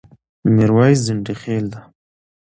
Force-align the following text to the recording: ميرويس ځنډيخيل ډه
ميرويس 0.53 0.99
ځنډيخيل 1.05 1.65
ډه 1.71 1.81